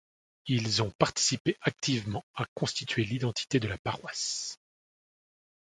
[0.47, 4.57] Ils ont participé activement à constituer l'identité de la paroisse.